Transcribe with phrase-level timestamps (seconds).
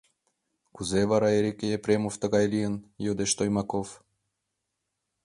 [0.75, 3.87] —Кузе вара Эрик Епремов тыгай лийын?— йодеш Тоймаков.